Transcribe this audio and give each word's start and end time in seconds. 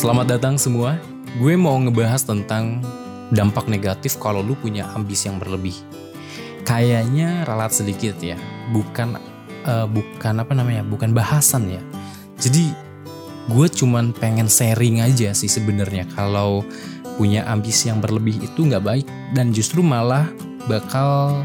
Selamat 0.00 0.32
datang 0.32 0.56
semua. 0.56 0.96
Gue 1.36 1.60
mau 1.60 1.76
ngebahas 1.76 2.24
tentang 2.24 2.80
dampak 3.28 3.68
negatif 3.68 4.16
kalau 4.16 4.40
lu 4.40 4.56
punya 4.56 4.88
ambisi 4.96 5.28
yang 5.28 5.36
berlebih. 5.36 5.76
Kayaknya 6.64 7.44
relat 7.44 7.68
sedikit 7.68 8.16
ya, 8.16 8.40
bukan 8.72 9.20
eh, 9.68 9.86
bukan 9.92 10.40
apa 10.40 10.56
namanya, 10.56 10.88
bukan 10.88 11.12
bahasan 11.12 11.68
ya. 11.68 11.84
Jadi 12.40 12.72
gue 13.52 13.66
cuman 13.68 14.16
pengen 14.16 14.48
sharing 14.48 15.04
aja 15.04 15.36
sih 15.36 15.52
sebenarnya 15.52 16.08
kalau 16.16 16.64
punya 17.20 17.44
ambisi 17.44 17.92
yang 17.92 18.00
berlebih 18.00 18.40
itu 18.40 18.72
nggak 18.72 18.80
baik 18.80 19.06
dan 19.36 19.52
justru 19.52 19.84
malah 19.84 20.32
bakal 20.64 21.44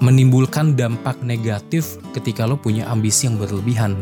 menimbulkan 0.00 0.72
dampak 0.72 1.20
negatif 1.20 2.00
ketika 2.16 2.48
lo 2.48 2.56
punya 2.56 2.88
ambisi 2.88 3.28
yang 3.28 3.36
berlebihan. 3.36 3.92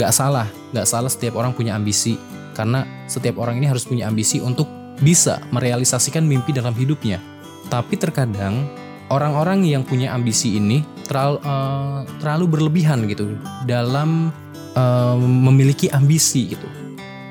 Nggak 0.00 0.12
salah, 0.16 0.48
nggak 0.72 0.88
salah 0.88 1.12
setiap 1.12 1.36
orang 1.36 1.52
punya 1.52 1.76
ambisi 1.76 2.16
karena 2.54 2.86
setiap 3.10 3.42
orang 3.42 3.58
ini 3.58 3.66
harus 3.66 3.84
punya 3.84 4.06
ambisi 4.06 4.38
untuk 4.38 4.70
bisa 5.02 5.42
merealisasikan 5.50 6.22
mimpi 6.22 6.54
dalam 6.54 6.72
hidupnya. 6.72 7.18
Tapi 7.66 7.98
terkadang 7.98 8.70
orang-orang 9.10 9.66
yang 9.66 9.82
punya 9.82 10.14
ambisi 10.14 10.56
ini 10.56 10.86
terlalu 11.04 11.42
eh, 11.42 11.98
terlalu 12.22 12.44
berlebihan 12.46 13.04
gitu 13.10 13.34
dalam 13.66 14.30
eh, 14.78 15.16
memiliki 15.18 15.90
ambisi 15.90 16.54
gitu. 16.54 16.68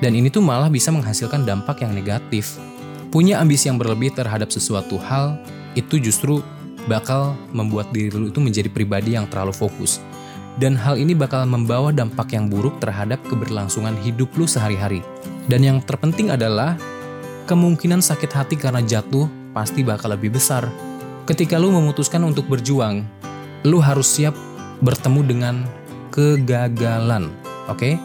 Dan 0.04 0.20
ini 0.20 0.28
tuh 0.28 0.44
malah 0.44 0.68
bisa 0.68 0.92
menghasilkan 0.92 1.48
dampak 1.48 1.80
yang 1.88 1.96
negatif. 1.96 2.60
Punya 3.08 3.40
ambisi 3.40 3.72
yang 3.72 3.80
berlebih 3.80 4.12
terhadap 4.12 4.52
sesuatu 4.52 5.00
hal 5.00 5.40
itu 5.80 6.02
justru 6.02 6.44
bakal 6.90 7.40
membuat 7.56 7.94
diri 7.96 8.12
lu 8.12 8.28
itu 8.28 8.44
menjadi 8.44 8.68
pribadi 8.68 9.16
yang 9.16 9.30
terlalu 9.32 9.56
fokus. 9.56 10.04
Dan 10.60 10.78
hal 10.78 11.02
ini 11.02 11.18
bakal 11.18 11.50
membawa 11.50 11.90
dampak 11.90 12.36
yang 12.36 12.46
buruk 12.46 12.78
terhadap 12.78 13.18
keberlangsungan 13.26 13.98
hidup 14.06 14.30
lu 14.38 14.46
sehari-hari. 14.46 15.02
Dan 15.48 15.60
yang 15.64 15.78
terpenting 15.84 16.32
adalah 16.32 16.80
kemungkinan 17.44 18.00
sakit 18.00 18.32
hati 18.32 18.56
karena 18.56 18.80
jatuh 18.80 19.28
pasti 19.52 19.84
bakal 19.84 20.16
lebih 20.16 20.32
besar. 20.32 20.68
Ketika 21.28 21.60
lu 21.60 21.72
memutuskan 21.72 22.24
untuk 22.24 22.48
berjuang, 22.48 23.04
lu 23.68 23.80
harus 23.80 24.08
siap 24.08 24.36
bertemu 24.84 25.22
dengan 25.24 25.56
kegagalan, 26.12 27.32
oke? 27.68 27.96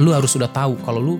Lu 0.00 0.12
harus 0.12 0.32
sudah 0.32 0.48
tahu 0.48 0.76
kalau 0.84 1.00
lu 1.00 1.14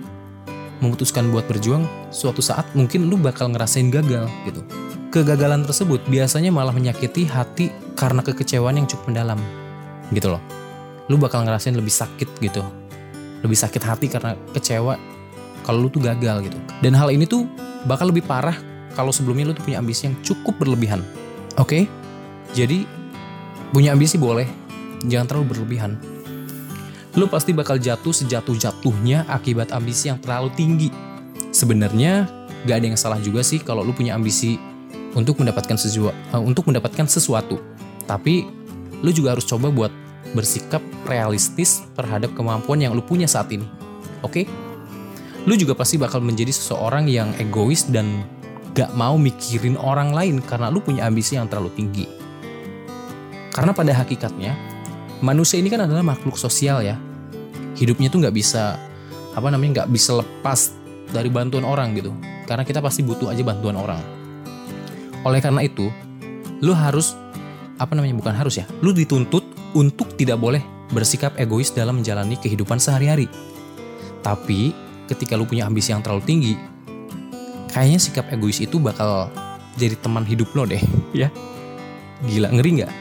memutuskan 0.81 1.29
buat 1.33 1.45
berjuang, 1.49 1.85
suatu 2.13 2.41
saat 2.41 2.69
mungkin 2.77 3.09
lu 3.09 3.17
bakal 3.17 3.49
ngerasain 3.49 3.89
gagal 3.89 4.29
gitu. 4.45 4.61
Kegagalan 5.09 5.65
tersebut 5.65 6.03
biasanya 6.05 6.53
malah 6.53 6.73
menyakiti 6.73 7.25
hati 7.25 7.73
karena 7.97 8.21
kekecewaan 8.21 8.77
yang 8.77 8.85
cukup 8.85 9.09
mendalam, 9.09 9.39
gitu 10.13 10.37
loh. 10.37 10.41
Lu 11.09 11.17
bakal 11.17 11.45
ngerasain 11.47 11.73
lebih 11.73 11.93
sakit 11.93 12.29
gitu, 12.43 12.61
lebih 13.41 13.57
sakit 13.57 13.81
hati 13.81 14.05
karena 14.11 14.37
kecewa 14.53 15.16
kalau 15.67 15.83
lu 15.83 15.89
tuh 15.91 15.99
gagal 15.99 16.47
gitu. 16.47 16.55
Dan 16.79 16.95
hal 16.95 17.11
ini 17.11 17.27
tuh 17.27 17.43
bakal 17.83 18.07
lebih 18.07 18.23
parah 18.23 18.55
kalau 18.95 19.11
sebelumnya 19.11 19.51
lu 19.51 19.53
tuh 19.53 19.67
punya 19.67 19.83
ambisi 19.83 20.07
yang 20.07 20.15
cukup 20.23 20.55
berlebihan. 20.55 21.03
Oke? 21.59 21.91
Jadi 22.55 22.87
punya 23.75 23.91
ambisi 23.91 24.15
boleh, 24.15 24.47
jangan 25.03 25.27
terlalu 25.27 25.59
berlebihan. 25.59 25.99
Lu 27.19 27.27
pasti 27.27 27.51
bakal 27.51 27.83
jatuh 27.83 28.15
sejatuh-jatuhnya 28.15 29.27
akibat 29.27 29.75
ambisi 29.75 30.07
yang 30.07 30.23
terlalu 30.23 30.47
tinggi. 30.55 30.89
Sebenarnya 31.51 32.31
gak 32.63 32.77
ada 32.79 32.85
yang 32.87 32.99
salah 32.99 33.19
juga 33.19 33.43
sih 33.43 33.59
kalau 33.59 33.83
lu 33.83 33.91
punya 33.91 34.15
ambisi 34.15 34.55
untuk 35.17 35.41
mendapatkan 35.41 35.75
sesuatu, 35.75 36.15
untuk 36.39 36.63
mendapatkan 36.69 37.09
sesuatu. 37.09 37.59
Tapi 38.07 38.47
lu 39.03 39.11
juga 39.11 39.35
harus 39.35 39.43
coba 39.43 39.67
buat 39.67 39.91
bersikap 40.31 40.79
realistis 41.09 41.83
terhadap 41.97 42.31
kemampuan 42.37 42.79
yang 42.79 42.93
lu 42.93 43.01
punya 43.01 43.25
saat 43.25 43.49
ini. 43.49 43.65
Oke? 44.21 44.45
Lu 45.47 45.55
juga 45.55 45.71
pasti 45.79 45.95
bakal 45.95 46.19
menjadi 46.19 46.51
seseorang 46.51 47.07
yang 47.07 47.31
egois 47.39 47.87
dan 47.87 48.27
gak 48.75 48.91
mau 48.99 49.15
mikirin 49.15 49.79
orang 49.79 50.11
lain 50.11 50.43
karena 50.43 50.67
lu 50.67 50.83
punya 50.83 51.07
ambisi 51.07 51.39
yang 51.39 51.47
terlalu 51.47 51.71
tinggi. 51.71 52.05
Karena 53.55 53.71
pada 53.71 53.95
hakikatnya, 53.95 54.53
manusia 55.23 55.57
ini 55.57 55.71
kan 55.71 55.87
adalah 55.87 56.03
makhluk 56.03 56.35
sosial 56.35 56.83
ya. 56.83 56.99
Hidupnya 57.79 58.11
tuh 58.11 58.27
gak 58.27 58.35
bisa, 58.35 58.75
apa 59.33 59.47
namanya, 59.47 59.87
gak 59.87 59.89
bisa 59.95 60.19
lepas 60.19 60.75
dari 61.15 61.31
bantuan 61.31 61.63
orang 61.63 61.95
gitu. 61.95 62.11
Karena 62.43 62.67
kita 62.67 62.83
pasti 62.83 63.01
butuh 63.01 63.31
aja 63.31 63.41
bantuan 63.41 63.79
orang. 63.79 64.03
Oleh 65.23 65.39
karena 65.39 65.63
itu, 65.63 65.87
lu 66.59 66.75
harus, 66.75 67.15
apa 67.79 67.95
namanya, 67.95 68.19
bukan 68.19 68.35
harus 68.35 68.59
ya, 68.59 68.67
lu 68.83 68.91
dituntut 68.91 69.47
untuk 69.73 70.11
tidak 70.19 70.37
boleh 70.37 70.61
bersikap 70.91 71.33
egois 71.39 71.71
dalam 71.71 72.03
menjalani 72.03 72.35
kehidupan 72.37 72.77
sehari-hari. 72.77 73.25
Tapi 74.21 74.86
ketika 75.07 75.39
lu 75.39 75.47
punya 75.47 75.65
ambisi 75.65 75.95
yang 75.95 76.03
terlalu 76.03 76.23
tinggi, 76.27 76.53
kayaknya 77.71 77.99
sikap 77.99 78.27
egois 78.29 78.59
itu 78.59 78.77
bakal 78.77 79.31
jadi 79.79 79.95
teman 79.97 80.27
hidup 80.27 80.51
lo 80.53 80.67
deh, 80.67 80.81
ya. 81.25 81.31
Gila, 82.27 82.49
ngeri 82.51 82.83
nggak? 82.83 82.91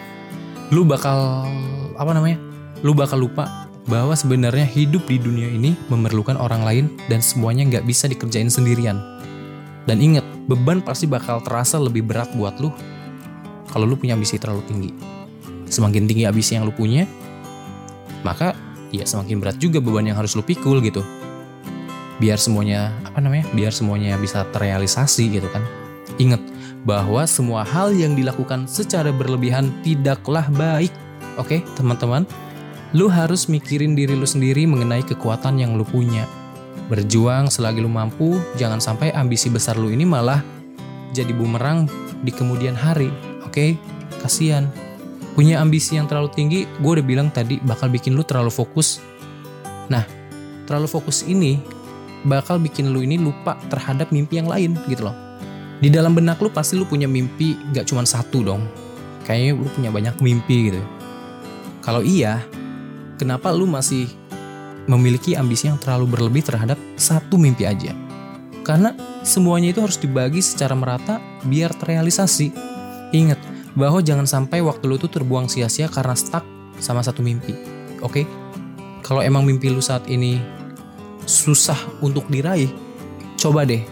Lu 0.70 0.86
bakal 0.86 1.48
apa 1.96 2.10
namanya? 2.12 2.38
Lu 2.84 2.92
bakal 2.92 3.24
lupa 3.24 3.66
bahwa 3.86 4.12
sebenarnya 4.12 4.66
hidup 4.66 5.06
di 5.08 5.16
dunia 5.16 5.48
ini 5.48 5.78
memerlukan 5.88 6.36
orang 6.36 6.62
lain 6.66 6.84
dan 7.06 7.22
semuanya 7.22 7.64
nggak 7.66 7.86
bisa 7.88 8.06
dikerjain 8.10 8.52
sendirian. 8.52 8.98
Dan 9.86 10.02
ingat, 10.02 10.26
beban 10.50 10.82
pasti 10.82 11.06
bakal 11.06 11.38
terasa 11.40 11.78
lebih 11.78 12.02
berat 12.02 12.34
buat 12.34 12.58
lu 12.58 12.74
kalau 13.70 13.86
lu 13.86 13.94
punya 13.94 14.18
ambisi 14.18 14.36
terlalu 14.36 14.66
tinggi. 14.66 14.90
Semakin 15.70 16.04
tinggi 16.10 16.26
ambisi 16.26 16.58
yang 16.58 16.66
lu 16.66 16.74
punya, 16.74 17.06
maka 18.26 18.52
ya 18.90 19.06
semakin 19.06 19.38
berat 19.38 19.56
juga 19.62 19.78
beban 19.78 20.06
yang 20.06 20.18
harus 20.18 20.34
lu 20.34 20.42
pikul 20.42 20.82
gitu 20.82 21.02
biar 22.16 22.40
semuanya 22.40 22.92
apa 23.04 23.20
namanya? 23.20 23.44
Biar 23.52 23.72
semuanya 23.72 24.16
bisa 24.16 24.44
terrealisasi 24.52 25.40
gitu 25.40 25.48
kan. 25.52 25.62
Ingat 26.16 26.40
bahwa 26.86 27.26
semua 27.26 27.66
hal 27.66 27.90
yang 27.92 28.14
dilakukan 28.14 28.70
secara 28.70 29.10
berlebihan 29.10 29.74
tidaklah 29.82 30.46
baik. 30.54 30.94
Oke 31.36 31.60
teman-teman? 31.74 32.24
Lu 32.94 33.10
harus 33.10 33.50
mikirin 33.50 33.98
diri 33.98 34.14
lu 34.14 34.24
sendiri 34.24 34.64
mengenai 34.64 35.02
kekuatan 35.02 35.58
yang 35.58 35.74
lu 35.74 35.82
punya. 35.82 36.24
Berjuang 36.86 37.50
selagi 37.50 37.82
lu 37.82 37.90
mampu 37.90 38.38
jangan 38.54 38.78
sampai 38.78 39.10
ambisi 39.10 39.50
besar 39.50 39.74
lu 39.74 39.90
ini 39.90 40.06
malah 40.06 40.40
jadi 41.10 41.34
bumerang 41.34 41.90
di 42.22 42.30
kemudian 42.30 42.78
hari. 42.78 43.10
Oke? 43.42 43.74
Kasihan. 44.22 44.70
Punya 45.36 45.60
ambisi 45.60 46.00
yang 46.00 46.08
terlalu 46.08 46.32
tinggi 46.32 46.60
gue 46.64 46.90
udah 46.96 47.04
bilang 47.04 47.28
tadi 47.28 47.60
bakal 47.60 47.92
bikin 47.92 48.16
lu 48.16 48.24
terlalu 48.24 48.48
fokus. 48.48 49.02
Nah 49.90 50.06
terlalu 50.64 50.88
fokus 50.88 51.26
ini 51.26 51.60
bakal 52.26 52.58
bikin 52.58 52.90
lu 52.90 53.06
ini 53.06 53.16
lupa 53.16 53.54
terhadap 53.70 54.10
mimpi 54.10 54.42
yang 54.42 54.50
lain 54.50 54.74
gitu 54.90 55.06
loh. 55.06 55.16
Di 55.78 55.92
dalam 55.92 56.12
benak 56.16 56.42
lu 56.42 56.50
pasti 56.50 56.74
lu 56.74 56.84
punya 56.88 57.06
mimpi 57.06 57.54
gak 57.70 57.86
cuma 57.88 58.02
satu 58.02 58.42
dong. 58.42 58.66
Kayaknya 59.22 59.52
lu 59.54 59.68
punya 59.70 59.90
banyak 59.94 60.16
mimpi 60.18 60.72
gitu. 60.72 60.82
Kalau 61.84 62.02
iya, 62.02 62.42
kenapa 63.20 63.54
lu 63.54 63.70
masih 63.70 64.10
memiliki 64.90 65.38
ambisi 65.38 65.70
yang 65.70 65.78
terlalu 65.78 66.10
berlebih 66.10 66.42
terhadap 66.42 66.78
satu 66.98 67.38
mimpi 67.38 67.62
aja? 67.62 67.94
Karena 68.66 68.90
semuanya 69.22 69.70
itu 69.70 69.78
harus 69.78 69.94
dibagi 69.94 70.42
secara 70.42 70.74
merata 70.74 71.22
biar 71.46 71.70
terrealisasi. 71.78 72.50
Ingat 73.14 73.38
bahwa 73.78 74.02
jangan 74.02 74.26
sampai 74.26 74.64
waktu 74.64 74.82
lu 74.90 74.98
tuh 74.98 75.12
terbuang 75.12 75.46
sia-sia 75.46 75.86
karena 75.86 76.18
stuck 76.18 76.42
sama 76.82 77.04
satu 77.04 77.22
mimpi. 77.22 77.54
Oke? 78.02 78.26
Kalau 79.06 79.22
emang 79.22 79.46
mimpi 79.46 79.70
lu 79.70 79.78
saat 79.78 80.10
ini 80.10 80.42
susah 81.26 81.76
untuk 82.00 82.30
diraih, 82.30 82.70
coba 83.36 83.66
deh 83.66 83.82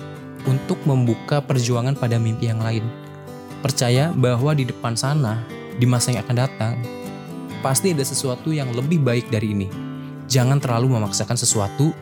untuk 0.46 0.78
membuka 0.86 1.42
perjuangan 1.42 1.98
pada 1.98 2.16
mimpi 2.16 2.48
yang 2.48 2.62
lain. 2.62 2.86
Percaya 3.60 4.14
bahwa 4.14 4.54
di 4.54 4.64
depan 4.64 4.94
sana, 4.94 5.42
di 5.76 5.84
masa 5.84 6.14
yang 6.14 6.22
akan 6.22 6.36
datang, 6.36 6.74
pasti 7.60 7.90
ada 7.90 8.06
sesuatu 8.06 8.54
yang 8.54 8.70
lebih 8.70 9.02
baik 9.02 9.28
dari 9.28 9.50
ini. 9.50 9.68
Jangan 10.30 10.62
terlalu 10.62 10.96
memaksakan 10.96 11.36
sesuatu 11.36 11.92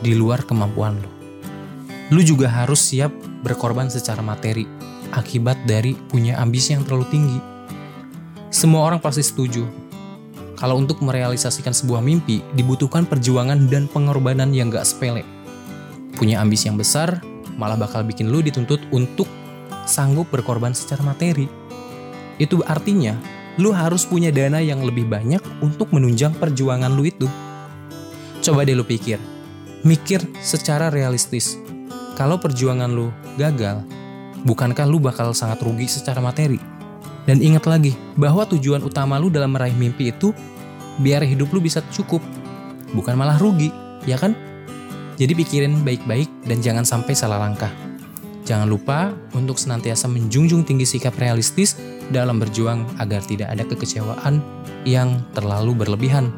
di 0.00 0.14
luar 0.14 0.46
kemampuan 0.46 1.02
lo. 1.02 1.10
Lu 2.12 2.20
juga 2.20 2.48
harus 2.48 2.80
siap 2.80 3.12
berkorban 3.42 3.88
secara 3.88 4.20
materi 4.20 4.68
akibat 5.12 5.68
dari 5.68 5.92
punya 5.96 6.40
ambisi 6.40 6.72
yang 6.72 6.84
terlalu 6.84 7.06
tinggi. 7.12 7.40
Semua 8.52 8.84
orang 8.84 9.00
pasti 9.00 9.24
setuju 9.24 9.81
kalau 10.62 10.78
untuk 10.78 11.02
merealisasikan 11.02 11.74
sebuah 11.74 11.98
mimpi 11.98 12.38
dibutuhkan 12.54 13.02
perjuangan 13.02 13.66
dan 13.66 13.90
pengorbanan 13.90 14.54
yang 14.54 14.70
gak 14.70 14.86
sepele. 14.86 15.26
Punya 16.14 16.38
ambisi 16.38 16.70
yang 16.70 16.78
besar 16.78 17.18
malah 17.58 17.74
bakal 17.74 18.06
bikin 18.06 18.30
lu 18.30 18.38
dituntut 18.38 18.78
untuk 18.94 19.26
sanggup 19.90 20.30
berkorban 20.30 20.70
secara 20.70 21.02
materi. 21.02 21.50
Itu 22.38 22.62
artinya 22.62 23.18
lu 23.58 23.74
harus 23.74 24.06
punya 24.06 24.30
dana 24.30 24.62
yang 24.62 24.86
lebih 24.86 25.10
banyak 25.10 25.42
untuk 25.58 25.90
menunjang 25.90 26.30
perjuangan 26.38 26.94
lu 26.94 27.10
itu. 27.10 27.26
Coba 28.38 28.62
deh 28.62 28.78
lu 28.78 28.86
pikir, 28.86 29.18
mikir 29.82 30.22
secara 30.46 30.94
realistis. 30.94 31.58
Kalau 32.14 32.38
perjuangan 32.38 32.86
lu 32.86 33.10
gagal, 33.34 33.82
bukankah 34.46 34.86
lu 34.86 35.02
bakal 35.02 35.34
sangat 35.34 35.58
rugi 35.58 35.90
secara 35.90 36.22
materi? 36.22 36.62
Dan 37.22 37.38
ingat 37.38 37.66
lagi 37.70 37.94
bahwa 38.18 38.42
tujuan 38.46 38.82
utama 38.82 39.18
lu 39.18 39.30
dalam 39.30 39.54
meraih 39.54 39.74
mimpi 39.74 40.10
itu 40.10 40.34
biar 41.00 41.24
hidup 41.24 41.48
lu 41.54 41.62
bisa 41.62 41.80
cukup, 41.94 42.20
bukan 42.92 43.16
malah 43.16 43.40
rugi, 43.40 43.72
ya 44.04 44.20
kan? 44.20 44.36
Jadi 45.16 45.32
pikirin 45.38 45.86
baik-baik 45.86 46.28
dan 46.48 46.58
jangan 46.58 46.84
sampai 46.84 47.14
salah 47.14 47.38
langkah. 47.38 47.70
Jangan 48.42 48.66
lupa 48.66 49.14
untuk 49.38 49.54
senantiasa 49.54 50.10
menjunjung 50.10 50.66
tinggi 50.66 50.82
sikap 50.82 51.14
realistis 51.14 51.78
dalam 52.10 52.42
berjuang 52.42 52.82
agar 52.98 53.22
tidak 53.22 53.54
ada 53.54 53.62
kekecewaan 53.62 54.42
yang 54.82 55.22
terlalu 55.30 55.78
berlebihan. 55.78 56.34